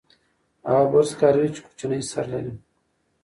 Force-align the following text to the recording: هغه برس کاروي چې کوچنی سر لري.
هغه 0.69 0.85
برس 0.91 1.11
کاروي 1.19 1.49
چې 1.55 1.61
کوچنی 1.65 2.01
سر 2.11 2.25
لري. 2.33 2.53